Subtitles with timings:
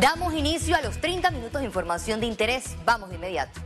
[0.00, 2.76] Damos inicio a los 30 minutos de información de interés.
[2.84, 3.58] Vamos de inmediato.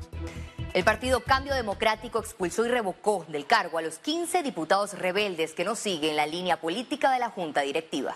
[0.74, 5.64] El partido Cambio Democrático expulsó y revocó del cargo a los 15 diputados rebeldes que
[5.64, 8.14] no siguen la línea política de la Junta Directiva.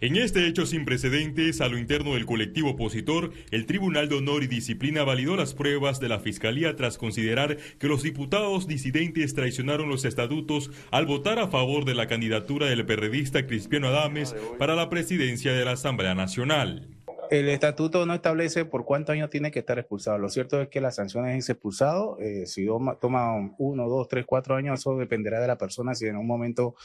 [0.00, 4.44] En este hecho sin precedentes, a lo interno del colectivo opositor, el Tribunal de Honor
[4.44, 9.88] y Disciplina validó las pruebas de la Fiscalía tras considerar que los diputados disidentes traicionaron
[9.88, 14.88] los estatutos al votar a favor de la candidatura del periodista Cristiano Adames para la
[14.88, 16.86] presidencia de la Asamblea Nacional.
[17.30, 20.16] El estatuto no establece por cuántos años tiene que estar expulsado.
[20.16, 22.18] Lo cierto es que la sanción es expulsado.
[22.20, 22.66] Eh, si
[23.00, 26.76] toma uno, dos, tres, cuatro años, eso dependerá de la persona si en un momento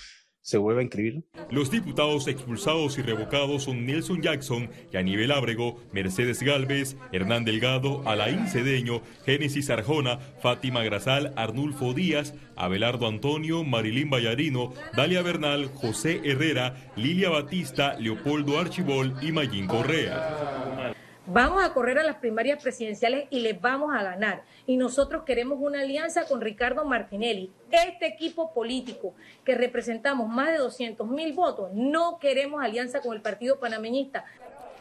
[0.44, 1.24] se vuelve a inscribir.
[1.50, 8.48] Los diputados expulsados y revocados son Nelson Jackson, Yanivel Ábrego, Mercedes Galvez, Hernán Delgado, Alain
[8.48, 16.92] Cedeño, Génesis Arjona, Fátima Grasal, Arnulfo Díaz, Abelardo Antonio, Marilín Vallarino, Dalia Bernal, José Herrera,
[16.98, 20.83] Lilia Batista, Leopoldo Archibol y Mayín Correa.
[21.26, 24.44] Vamos a correr a las primarias presidenciales y les vamos a ganar.
[24.67, 27.50] Y nosotros queremos una alianza con Ricardo Martinelli.
[27.72, 29.14] Este equipo político
[29.45, 34.25] que representamos más de 200 mil votos, no queremos alianza con el Partido Panameñista.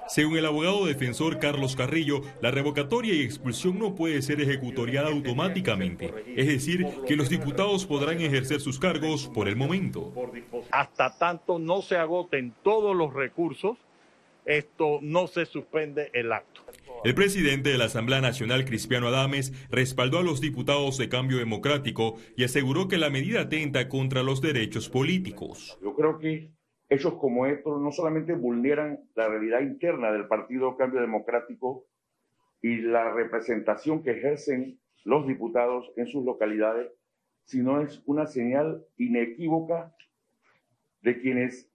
[0.08, 6.12] Según el abogado defensor Carlos Carrillo, la revocatoria y expulsión no puede ser ejecutoriada automáticamente.
[6.36, 10.12] Es decir, que los diputados podrán ejercer sus cargos por el momento.
[10.72, 13.78] Hasta tanto no se agoten todos los recursos
[14.45, 16.62] esto no se suspende el acto.
[17.05, 22.17] El presidente de la Asamblea Nacional, Cristiano Adames, respaldó a los diputados de Cambio Democrático
[22.37, 25.79] y aseguró que la medida atenta contra los derechos políticos.
[25.83, 26.53] Yo creo que
[26.89, 31.87] hechos como estos no solamente vulneran la realidad interna del Partido Cambio Democrático
[32.61, 36.93] y la representación que ejercen los diputados en sus localidades,
[37.45, 39.93] sino es una señal inequívoca
[41.01, 41.72] de quienes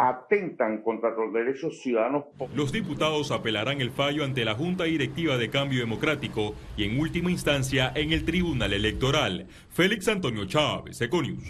[0.00, 2.24] atentan contra los derechos ciudadanos.
[2.54, 7.30] Los diputados apelarán el fallo ante la Junta Directiva de Cambio Democrático y en última
[7.30, 9.46] instancia en el Tribunal Electoral.
[9.68, 11.44] Félix Antonio Chávez, Econius.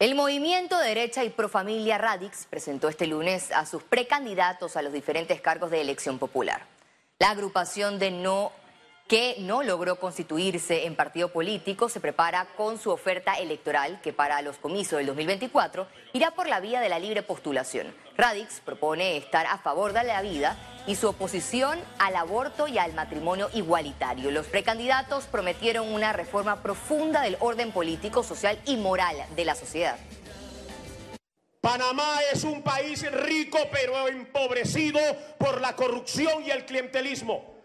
[0.00, 4.92] El movimiento de derecha y Profamilia Radix presentó este lunes a sus precandidatos a los
[4.92, 6.62] diferentes cargos de elección popular.
[7.20, 8.50] La agrupación de no
[9.10, 14.40] que no logró constituirse en partido político, se prepara con su oferta electoral que para
[14.40, 17.92] los comicios del 2024 irá por la vía de la libre postulación.
[18.16, 20.56] Radix propone estar a favor de la vida
[20.86, 24.30] y su oposición al aborto y al matrimonio igualitario.
[24.30, 29.98] Los precandidatos prometieron una reforma profunda del orden político, social y moral de la sociedad.
[31.60, 35.00] Panamá es un país rico pero empobrecido
[35.36, 37.59] por la corrupción y el clientelismo.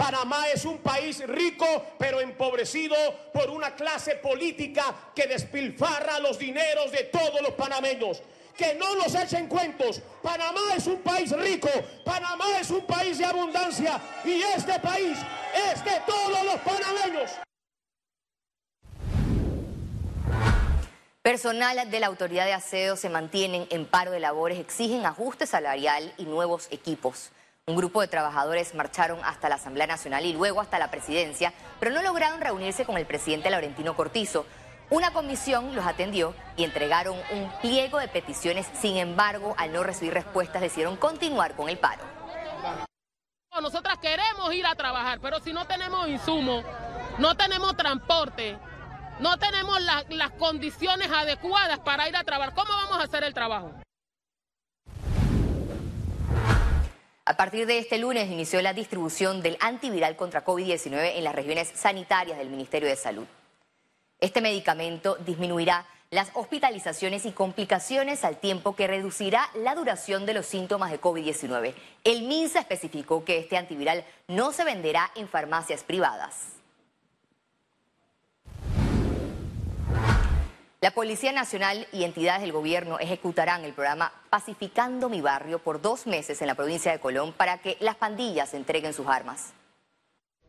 [0.00, 1.66] Panamá es un país rico
[1.98, 2.96] pero empobrecido
[3.34, 4.82] por una clase política
[5.14, 8.22] que despilfarra los dineros de todos los panameños.
[8.56, 10.00] Que no nos echen cuentos.
[10.22, 11.68] Panamá es un país rico,
[12.02, 15.18] Panamá es un país de abundancia y este país
[15.70, 17.32] es de todos los panameños.
[21.20, 26.14] Personal de la Autoridad de Aseo se mantienen en paro de labores, exigen ajuste salarial
[26.16, 27.32] y nuevos equipos.
[27.70, 31.92] Un grupo de trabajadores marcharon hasta la Asamblea Nacional y luego hasta la presidencia, pero
[31.92, 34.44] no lograron reunirse con el presidente Laurentino Cortizo.
[34.90, 38.66] Una comisión los atendió y entregaron un pliego de peticiones.
[38.74, 42.02] Sin embargo, al no recibir respuestas, decidieron continuar con el paro.
[43.62, 46.64] Nosotras queremos ir a trabajar, pero si no tenemos insumos,
[47.18, 48.58] no tenemos transporte,
[49.20, 53.70] no tenemos las condiciones adecuadas para ir a trabajar, ¿cómo vamos a hacer el trabajo?
[57.30, 61.70] A partir de este lunes inició la distribución del antiviral contra COVID-19 en las regiones
[61.76, 63.24] sanitarias del Ministerio de Salud.
[64.18, 70.44] Este medicamento disminuirá las hospitalizaciones y complicaciones al tiempo que reducirá la duración de los
[70.44, 71.72] síntomas de COVID-19.
[72.02, 76.59] El MINSA especificó que este antiviral no se venderá en farmacias privadas.
[80.82, 86.06] La Policía Nacional y entidades del gobierno ejecutarán el programa Pacificando mi barrio por dos
[86.06, 89.52] meses en la provincia de Colón para que las pandillas entreguen sus armas.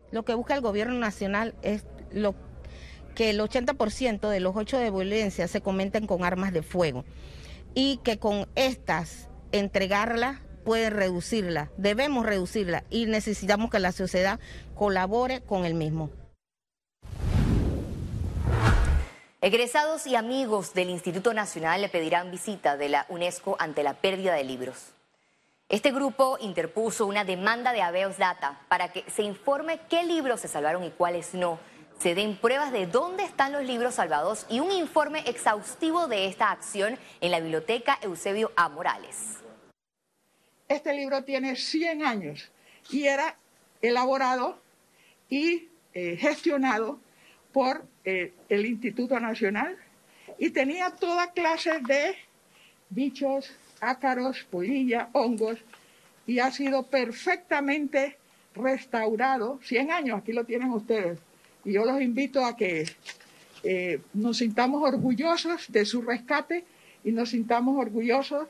[0.10, 1.83] Lo que busca el gobierno nacional es
[3.13, 7.04] que el 80% de los hechos de violencia se cometen con armas de fuego
[7.74, 14.39] y que con estas entregarlas puede reducirla, debemos reducirla y necesitamos que la sociedad
[14.75, 16.10] colabore con el mismo.
[19.44, 24.36] Egresados y amigos del Instituto Nacional le pedirán visita de la UNESCO ante la pérdida
[24.36, 24.92] de libros.
[25.68, 30.48] Este grupo interpuso una demanda de Aveos Data para que se informe qué libros se
[30.48, 31.58] salvaron y cuáles no.
[31.98, 36.52] se den pruebas de dónde están los libros salvados y un informe exhaustivo de esta
[36.52, 38.70] acción en la Biblioteca Eusebio A.
[38.70, 39.38] Morales.
[40.68, 42.52] Este libro tiene 100 años
[42.92, 43.38] y era
[43.82, 44.62] elaborado
[45.30, 47.00] y eh, gestionado
[47.51, 49.77] por eh, el Instituto Nacional
[50.38, 52.15] y tenía toda clase de
[52.89, 55.59] bichos, ácaros, polilla, hongos
[56.25, 58.18] y ha sido perfectamente
[58.56, 59.59] restaurado.
[59.63, 61.19] 100 años, aquí lo tienen ustedes.
[61.63, 62.86] Y yo los invito a que
[63.63, 66.65] eh, nos sintamos orgullosos de su rescate
[67.04, 68.47] y nos sintamos orgullosos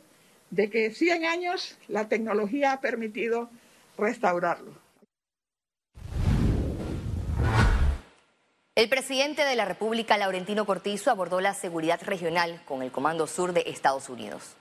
[0.49, 3.49] de que 100 años la tecnología ha permitido
[3.97, 4.80] restaurarlo.
[8.73, 13.51] El presidente de la República, Laurentino Cortizo, abordó la seguridad regional con el Comando Sur
[13.51, 14.55] de Estados Unidos.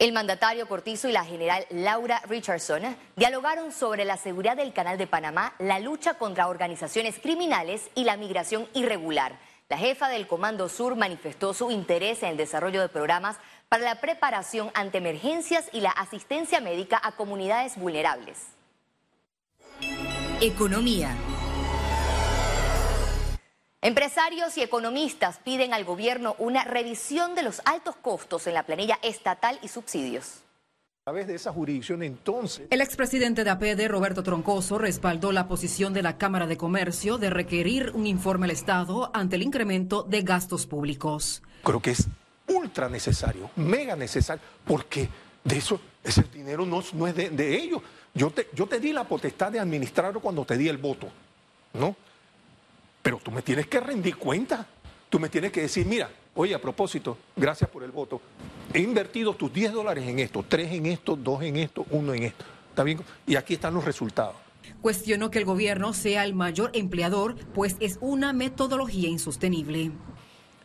[0.00, 5.06] El mandatario Cortizo y la general Laura Richardson dialogaron sobre la seguridad del Canal de
[5.06, 9.38] Panamá, la lucha contra organizaciones criminales y la migración irregular.
[9.68, 13.36] La jefa del Comando Sur manifestó su interés en el desarrollo de programas
[13.68, 18.48] para la preparación ante emergencias y la asistencia médica a comunidades vulnerables.
[20.40, 21.16] Economía.
[23.86, 28.98] Empresarios y economistas piden al gobierno una revisión de los altos costos en la planilla
[29.00, 30.42] estatal y subsidios.
[31.02, 32.66] A través de esa jurisdicción entonces.
[32.70, 37.30] El expresidente de APD, Roberto Troncoso, respaldó la posición de la Cámara de Comercio de
[37.30, 41.44] requerir un informe al Estado ante el incremento de gastos públicos.
[41.62, 42.08] Creo que es
[42.48, 45.08] ultra necesario, mega necesario, porque
[45.44, 47.82] de eso ese dinero no, no es de, de ellos.
[48.12, 51.08] Yo te, yo te di la potestad de administrarlo cuando te di el voto,
[51.74, 51.94] ¿no?
[53.06, 54.66] Pero tú me tienes que rendir cuenta.
[55.08, 58.20] Tú me tienes que decir, mira, oye, a propósito, gracias por el voto.
[58.74, 62.22] He invertido tus 10 dólares en esto, 3 en esto, 2 en esto, 1 en
[62.24, 62.44] esto.
[62.68, 62.98] ¿Está bien?
[63.24, 64.34] Y aquí están los resultados.
[64.82, 69.92] Cuestionó que el gobierno sea el mayor empleador, pues es una metodología insostenible.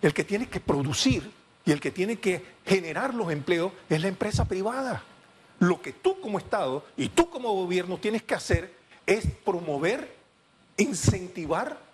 [0.02, 1.30] El que tiene que producir
[1.64, 5.04] y el que tiene que generar los empleos es la empresa privada.
[5.60, 8.74] Lo que tú como Estado y tú como gobierno tienes que hacer
[9.06, 10.12] es promover,
[10.78, 11.91] incentivar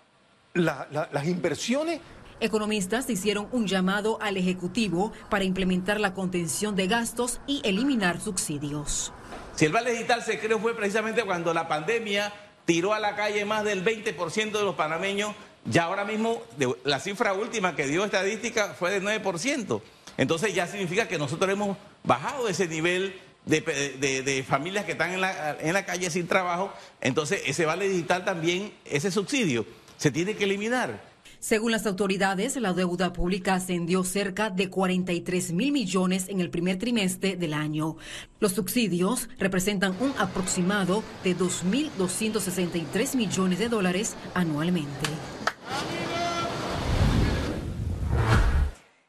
[0.58, 2.00] la, la, las inversiones.
[2.40, 9.12] Economistas hicieron un llamado al Ejecutivo para implementar la contención de gastos y eliminar subsidios.
[9.56, 12.32] Si el Vale Digital se creó fue precisamente cuando la pandemia
[12.64, 15.34] tiró a la calle más del 20% de los panameños,
[15.64, 16.42] ya ahora mismo
[16.84, 19.80] la cifra última que dio estadística fue del 9%.
[20.16, 23.62] Entonces ya significa que nosotros hemos bajado ese nivel de,
[23.98, 26.72] de, de, familias que están en la, en la calle sin trabajo.
[27.00, 29.64] Entonces ese vale digital también, ese subsidio,
[29.98, 31.00] se tiene que eliminar.
[31.40, 36.78] Según las autoridades, la deuda pública ascendió cerca de 43 mil millones en el primer
[36.78, 37.96] trimestre del año.
[38.40, 45.10] Los subsidios representan un aproximado de 2.263 millones de dólares anualmente.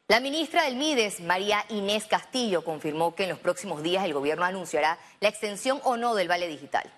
[0.06, 4.44] La ministra del Mides, María Inés Castillo, confirmó que en los próximos días el gobierno
[4.44, 6.92] anunciará la extensión o no del Vale Digital.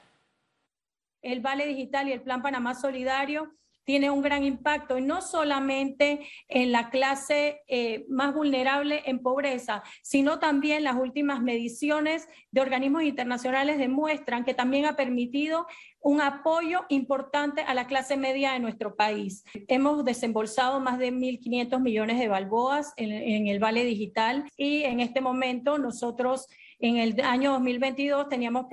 [1.20, 3.52] El Vale Digital y el Plan Panamá Solidario
[3.84, 9.82] tiene un gran impacto, y no solamente en la clase eh, más vulnerable en pobreza,
[10.02, 15.66] sino también las últimas mediciones de organismos internacionales demuestran que también ha permitido
[16.00, 19.44] un apoyo importante a la clase media de nuestro país.
[19.68, 25.00] Hemos desembolsado más de 1.500 millones de balboas en, en el Vale Digital y en
[25.00, 26.48] este momento nosotros
[26.80, 28.66] en el año 2022 teníamos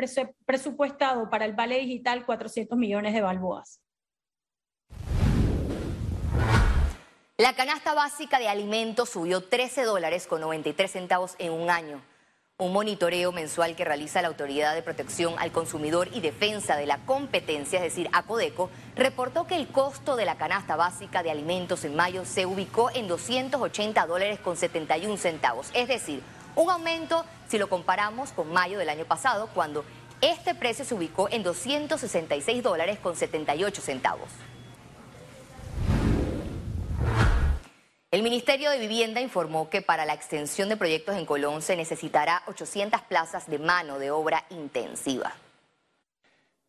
[0.45, 3.81] presupuestado para el Vale Digital 400 millones de balboas.
[7.39, 12.01] La canasta básica de alimentos subió 13 dólares con 93 centavos en un año.
[12.57, 16.97] Un monitoreo mensual que realiza la Autoridad de Protección al Consumidor y Defensa de la
[17.05, 21.95] Competencia, es decir, ACODECO, reportó que el costo de la canasta básica de alimentos en
[21.95, 26.21] mayo se ubicó en 280 dólares con 71 centavos, es decir,
[26.57, 29.85] un aumento si lo comparamos con mayo del año pasado, cuando
[30.19, 34.27] este precio se ubicó en 266 dólares con 78 centavos.
[38.11, 42.41] El Ministerio de Vivienda informó que para la extensión de proyectos en Colón se necesitará
[42.47, 45.35] 800 plazas de mano de obra intensiva.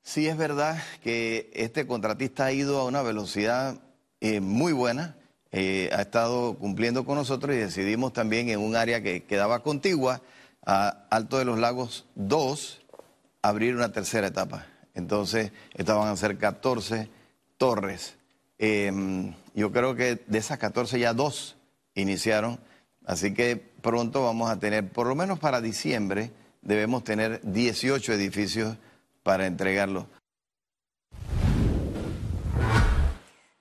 [0.02, 3.80] Sí, es verdad que este contratista ha ido a una velocidad
[4.20, 5.16] eh, muy buena,
[5.50, 10.20] eh, ha estado cumpliendo con nosotros y decidimos también en un área que quedaba contigua,
[10.66, 12.82] a Alto de los Lagos 2,
[13.40, 14.66] abrir una tercera etapa.
[14.92, 17.09] Entonces, estaban a ser 14
[17.56, 18.20] torres.
[18.62, 18.93] Eh,
[19.55, 21.57] yo creo que de esas 14 ya dos
[21.95, 22.61] iniciaron,
[23.07, 28.76] así que pronto vamos a tener, por lo menos para diciembre, debemos tener 18 edificios
[29.23, 30.07] para entregarlo.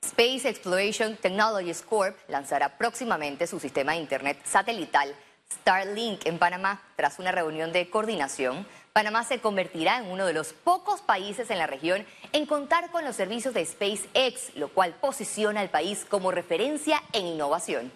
[0.01, 5.15] Space Exploration Technologies Corp lanzará próximamente su sistema de Internet satelital
[5.49, 6.81] Starlink en Panamá.
[6.97, 8.67] Tras una reunión de coordinación,
[8.99, 13.05] Panamá se convertirá en uno de los pocos países en la región en contar con
[13.05, 17.93] los servicios de SpaceX, lo cual posiciona al país como referencia en innovación.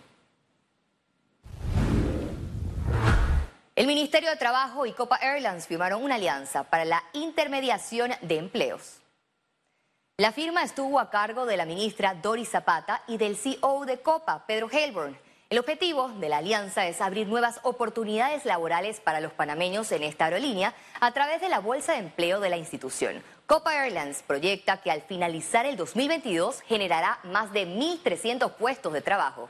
[3.75, 9.01] El Ministerio de Trabajo y Copa Airlines firmaron una alianza para la intermediación de empleos.
[10.15, 14.45] La firma estuvo a cargo de la ministra Doris Zapata y del CEO de Copa,
[14.47, 15.17] Pedro Helborn.
[15.53, 20.25] El objetivo de la alianza es abrir nuevas oportunidades laborales para los panameños en esta
[20.25, 23.21] aerolínea a través de la bolsa de empleo de la institución.
[23.45, 29.47] Copa Airlines proyecta que al finalizar el 2022 generará más de 1.300 puestos de trabajo.